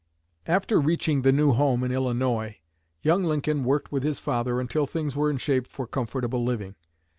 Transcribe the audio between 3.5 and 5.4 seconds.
worked with his father until things were in